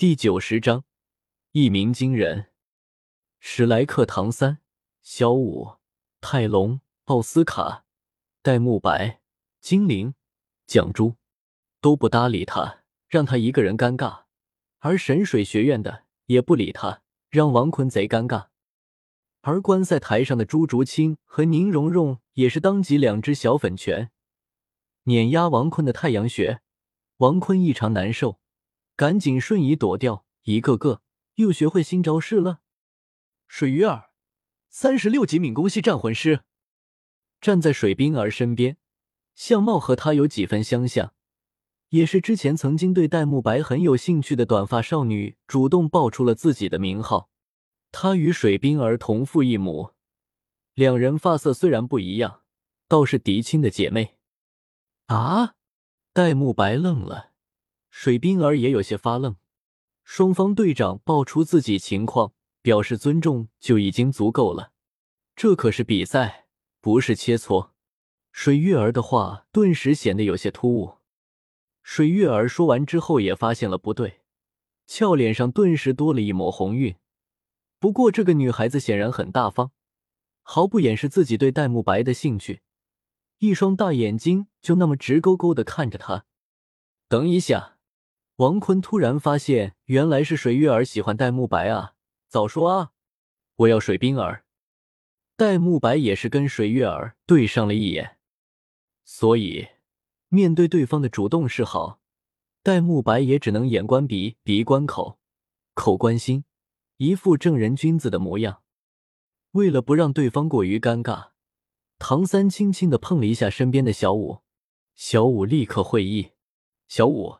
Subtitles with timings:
[0.00, 0.84] 第九十章，
[1.52, 2.46] 一鸣惊人。
[3.38, 4.56] 史莱克、唐三、
[5.02, 5.72] 小五、
[6.22, 7.84] 泰隆、奥斯卡、
[8.40, 9.20] 戴沐白、
[9.60, 10.14] 精灵、
[10.66, 11.16] 蒋珠
[11.82, 12.78] 都不搭理他，
[13.10, 14.22] 让他一个人尴尬。
[14.78, 18.46] 而神水学院的也不理他，让王坤贼尴尬。
[19.42, 24.10] 而观赛台上的朱竹清和宁荣荣也是当即两只小粉拳
[25.02, 26.62] 碾压王坤的太阳穴，
[27.18, 28.39] 王坤异常难受。
[29.00, 31.00] 赶紧瞬移躲掉，一个个
[31.36, 32.60] 又学会新招式了。
[33.48, 34.10] 水鱼儿，
[34.68, 36.42] 三十六级敏攻系战魂师，
[37.40, 38.76] 站在水冰儿身边，
[39.34, 41.14] 相貌和她有几分相像，
[41.88, 47.30] 也是之前曾经对戴沐白很有兴趣的短发少女，主动报出了自己的名号。
[47.90, 49.92] 她与水冰儿同父异母，
[50.74, 52.42] 两人发色虽然不一样，
[52.86, 54.18] 倒是嫡亲的姐妹。
[55.06, 55.54] 啊！
[56.12, 57.29] 戴沐白愣了。
[57.90, 59.36] 水冰儿也有些发愣，
[60.04, 62.32] 双方队长报出自己情况，
[62.62, 64.72] 表示尊重就已经足够了。
[65.36, 66.46] 这可是比赛，
[66.80, 67.70] 不是切磋。
[68.32, 70.98] 水月儿的话顿时显得有些突兀。
[71.82, 74.20] 水月儿说完之后也发现了不对，
[74.86, 76.94] 俏脸上顿时多了一抹红晕。
[77.80, 79.72] 不过这个女孩子显然很大方，
[80.42, 82.60] 毫不掩饰自己对戴沐白的兴趣，
[83.38, 86.24] 一双大眼睛就那么直勾勾的看着他。
[87.08, 87.78] 等一下。
[88.40, 91.92] 王坤突然发现，原来是水月儿喜欢戴沐白啊！
[92.26, 92.92] 早说啊！
[93.56, 94.46] 我要水冰儿。
[95.36, 98.16] 戴沐白也是跟水月儿对上了一眼，
[99.04, 99.68] 所以
[100.28, 102.00] 面对对方的主动示好，
[102.62, 105.18] 戴沐白也只能眼观鼻，鼻观口，
[105.74, 106.44] 口观心，
[106.96, 108.62] 一副正人君子的模样。
[109.50, 111.32] 为了不让对方过于尴尬，
[111.98, 114.38] 唐三轻轻的碰了一下身边的小五，
[114.94, 116.30] 小五立刻会意，
[116.88, 117.39] 小五。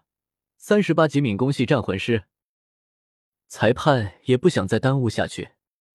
[0.63, 2.25] 三十八级敏攻系战魂师，
[3.49, 5.53] 裁判也不想再耽误下去，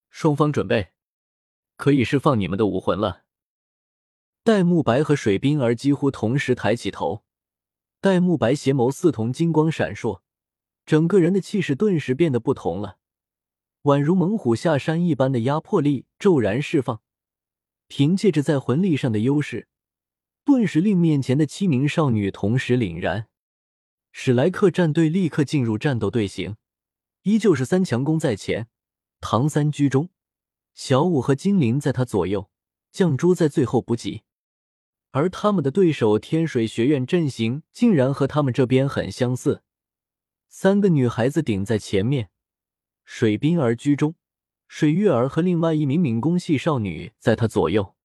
[0.10, 0.92] 双方准备，
[1.78, 3.26] 可以释放你们的武魂了。
[4.44, 7.24] 戴沐白和水冰儿几乎同时抬起头，
[8.02, 10.22] 戴沐白邪眸似同金光闪烁，
[10.84, 12.98] 整个人的气势顿时变得不同了，
[13.84, 17.04] 宛如猛虎下山一般的压迫力骤然释放，
[17.88, 19.68] 凭借着在魂力上的优势，
[20.44, 23.28] 顿时令面前的七名少女同时凛然。
[24.18, 26.56] 史莱克战队立刻进入战斗队形，
[27.24, 28.70] 依旧是三强攻在前，
[29.20, 30.08] 唐三居中，
[30.74, 32.50] 小五和精灵在他左右，
[32.94, 34.24] 绛珠在最后补给。
[35.12, 39.64] 而他们的对手天水学院阵型竟然和他们这边很相似，
[40.48, 42.30] 三个女孩子顶在前面，
[43.04, 44.16] 水冰儿居中，
[44.70, 47.96] 水月儿和另外一名敏攻系少女在她左右，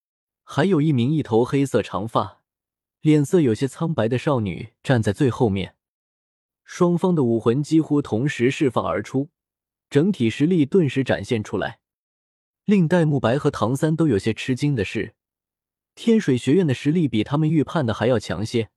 [0.43, 2.41] 还有一名一头黑色长发、
[2.99, 5.77] 脸色有些苍白的少女站在最后面。
[6.73, 9.29] 双方的武魂几乎同时释放而出，
[9.89, 11.81] 整体实力顿时展现出来。
[12.63, 15.13] 令戴沐白和唐三都有些吃惊的是，
[15.95, 18.69] 天水学院的实力比他们预判的还要强些。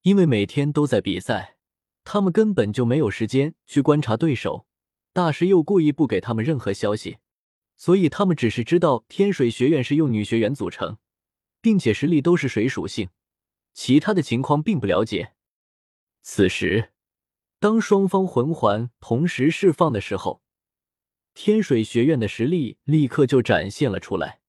[0.00, 1.58] 因为每天都在比赛，
[2.02, 4.66] 他们根本就没有时间去观察对手。
[5.12, 7.18] 大师又故意不给他们任何消息，
[7.76, 10.96] 所以他们只是知道天水学院是用女学员组成，
[11.60, 13.10] 并且实力都是水属性，
[13.74, 15.34] 其他的情况并不了解。
[16.22, 16.92] 此时。
[17.64, 20.42] 当双方魂环同时释放的时候，
[21.32, 24.42] 天水学院的实力立刻就展现了出来。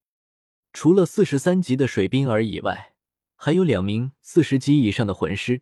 [0.74, 2.94] 除了四十三级的水冰儿以外，
[3.38, 5.62] 还有两名四十级以上的魂师，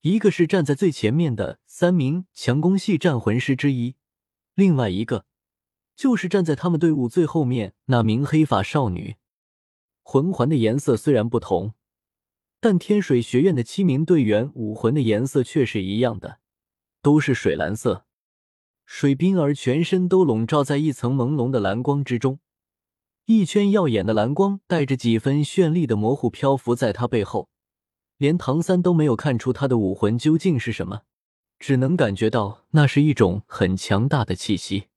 [0.00, 3.94] 一个是站在最前面的三名强攻系战魂师之一，
[4.56, 5.24] 另外一个
[5.94, 9.14] 就是站在他们队伍最后面那名黑发少女。
[10.02, 11.74] 魂环的颜色虽然不同，
[12.58, 16.40] 但天水学院的七名队员武魂的颜色却是一样的。
[17.06, 18.04] 都是水蓝色，
[18.84, 22.40] 水冰儿全身都笼罩在一层朦胧的蓝光之中，
[23.26, 27.48] 一圈耀眼的蓝光带着几分绚丽的模糊漂浮在她背后，
[28.16, 31.02] 连唐三都没有看出他的武魂究竟是什么，
[31.60, 34.88] 只能感觉到那是一种很强大的气息。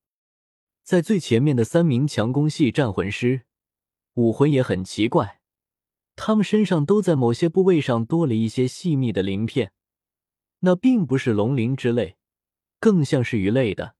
[0.83, 3.41] 在最前面的三名强攻系战魂师，
[4.15, 5.41] 武魂也很奇怪，
[6.15, 9.73] 他们身上都在某些部位上多了一些细密的鳞片。
[10.59, 12.17] 那并不是龙鳞之类，
[12.79, 13.95] 更像是鱼类的。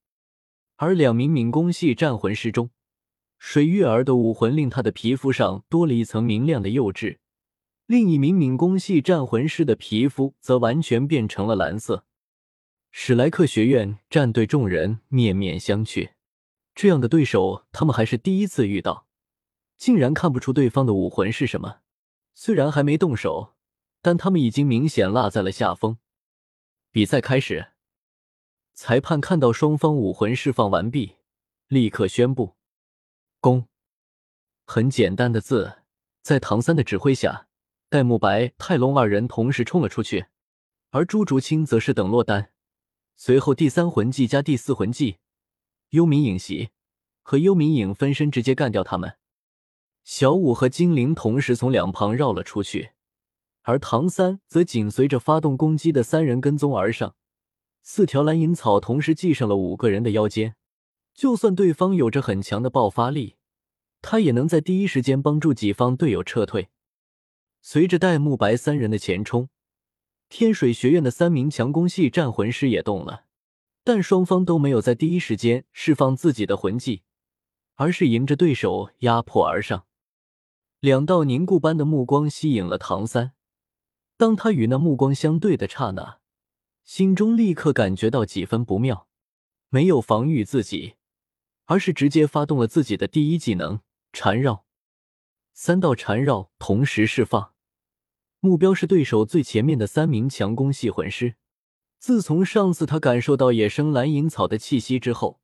[0.76, 2.70] 而两名敏攻系战魂师中，
[3.38, 7.20] 水月儿的武魂令她的皮肤上多了一层明亮的釉质，
[7.86, 12.06] 另一名敏攻系战魂师的皮肤则完全变成了蓝色。
[12.92, 16.12] 史莱克学院战队众人面面相觑，
[16.74, 19.06] 这样的对手他们还是第一次遇到，
[19.78, 21.80] 竟然看不出对方的武魂是什么。
[22.34, 23.54] 虽然还没动手，
[24.02, 25.98] 但他们已经明显落在了下风。
[26.92, 27.74] 比赛开始。
[28.74, 31.18] 裁判看到双方武魂释放完毕，
[31.68, 32.56] 立刻宣布
[33.42, 33.68] ：“攻！”
[34.66, 35.80] 很简单的字，
[36.22, 37.48] 在唐三的指挥下，
[37.90, 40.28] 戴沐白、泰隆二人同时冲了出去，
[40.92, 42.52] 而朱竹清则是等落单。
[43.16, 45.18] 随后，第三魂技加第四魂技
[45.90, 46.70] 幽冥影袭
[47.22, 49.18] 和幽冥影分身直接干掉他们。
[50.06, 52.92] 小舞和精灵同时从两旁绕了出去，
[53.70, 57.16] 而唐三则紧随着发动攻击的三人跟踪而上。
[57.84, 60.56] 四条蓝银草同时系上了五个人的腰间，
[61.14, 63.36] 就算对方有着很强的爆发力，
[64.02, 66.70] 他也能在第一时间帮助己方队友撤退。
[67.62, 69.50] 随着戴沐白三人的前冲。
[70.30, 73.26] 天水学院的三名强攻系战魂师也动了，
[73.84, 77.04] 但双方都没有在第一时间释放自己的魂技，
[77.76, 79.86] 而是迎着对手压迫而上。
[80.80, 83.34] 两道凝固般的目光吸引了唐三，
[84.20, 86.20] 当他与那目光相对的刹那，
[86.84, 89.08] 心中立刻感觉到几分不妙，
[89.70, 90.96] 没有防御自己，
[91.68, 93.80] 而是直接发动了自己的第一技能
[94.12, 94.66] 缠绕，
[95.54, 97.54] 三道缠绕同时释放。
[98.42, 101.36] 目标是对手最前面的三名强攻系魂师。
[101.98, 105.40] 自从上次他感受到野生蓝银草的气息之后，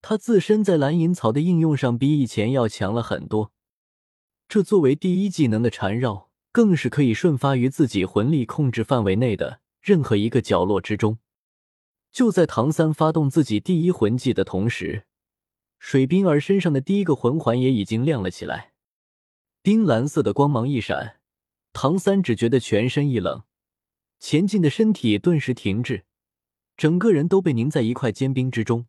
[0.00, 3.52] 他自身在蓝银草的应用上比以前要强了很多。
[4.48, 11.18] 这作为第一技能的缠绕，更是可以瞬发于自己魂力控制范围内的任何一个角落之中。
[12.12, 15.06] 就在唐三发动自己第一魂技的同时，
[15.78, 18.74] 水冰儿身上的第一个魂环也已经亮了起来，
[19.62, 21.16] 冰蓝色的光芒一闪。
[21.72, 23.44] 唐三只觉得全身一冷，
[24.18, 26.04] 前进的身体顿时停滞，
[26.76, 28.86] 整个人都被凝在一块坚冰之中。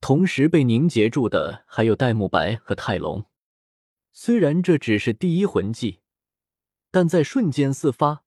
[0.00, 3.26] 同时被凝结住的还有戴沐白和泰隆。
[4.12, 6.00] 虽然这只是第一魂技，
[6.94, 8.22] 但在瞬间四发，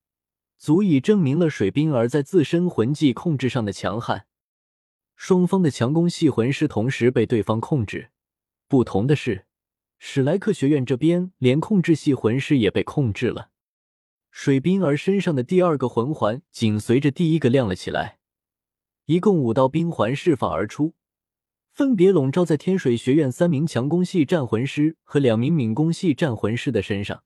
[0.58, 4.26] 足以证明了水冰儿在自身魂技控制上的强悍。
[5.16, 8.10] 双方的强攻系魂师同时被对方控制，
[8.68, 9.46] 不同的是，
[9.98, 13.48] 史莱克学院这边连控制系魂师也被控制了。
[14.30, 18.18] 水冰儿身上的第二个魂环紧随着第一个亮了起来，
[19.06, 20.92] 一共五道冰环释放而出，
[21.72, 27.24] 分别笼罩在天水学院三名强攻系战魂师和两名敏攻系战魂师的身上。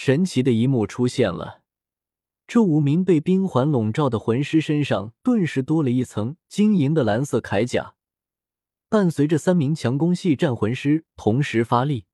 [0.00, 1.62] 神奇的一幕出现了，
[2.46, 7.96] 这五名被冰环笼罩的魂师身上顿时多了一层晶莹的蓝色铠甲。
[8.88, 12.04] 伴随着三名强攻系战魂师同时发力，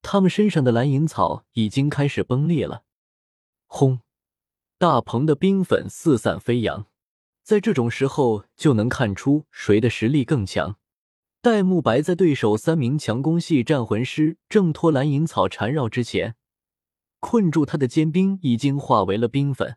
[0.00, 2.84] 他们身上的蓝银草已经开始崩裂了。
[3.66, 4.00] 轰！
[4.78, 6.86] 大鹏的冰粉四散飞扬，
[7.42, 10.78] 在这种时候就能看出谁的实力更强。
[11.42, 16.34] 戴沐白在对手三名强攻系战魂师挣脱蓝银草缠绕之前，
[17.20, 19.76] 困住他的坚冰已经化为了冰粉。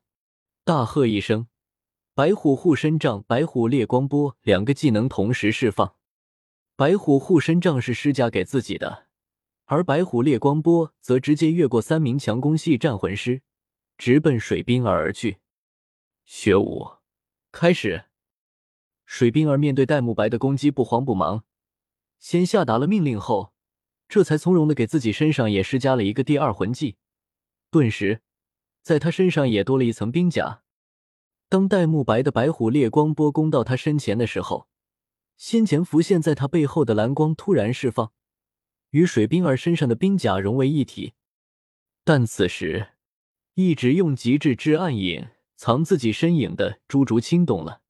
[0.64, 1.48] 大喝一声，
[2.16, 5.96] 白虎护身杖、白虎烈光波两个技能同时释放。
[6.76, 9.08] 白虎护身杖是施加给自己的，
[9.66, 13.44] 而白虎烈光波则直接越过三名强攻系战魂师。
[13.96, 15.38] 直奔水冰儿而去，
[16.26, 16.94] 学武
[17.52, 18.06] 开始。
[19.06, 21.44] 水冰儿面对戴沐白的攻击不慌不忙，
[22.20, 23.54] 先下达了命令后，
[24.10, 26.96] 这才从容的给自己身上也施加了一个第二魂技。
[27.74, 28.22] 顿时，
[28.84, 30.62] 在他身上也多了一层冰甲。
[31.50, 34.68] 当戴沐白的白虎烈光波攻到他身前的时候，
[35.36, 38.14] 先前浮现在他背后的蓝光突然释放，
[38.92, 41.14] 与水冰儿身上的冰甲融为一体。
[42.04, 42.90] 但此时。
[43.56, 47.83] 一直用极致之暗影藏自己身影的朱竹清动了，